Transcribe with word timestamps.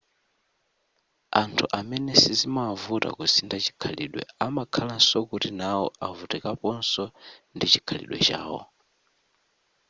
anthu 1.41 1.65
amene 1.79 2.11
sizimawavuta 2.21 3.07
kusintha 3.17 3.57
chikhalidwe 3.65 4.21
amakhalanso 4.45 5.15
kuti 5.29 5.49
nawo 5.59 5.85
avutikaponso 6.07 7.03
ndi 7.55 7.65
chikhalidwe 7.73 8.17
chawo 8.27 8.61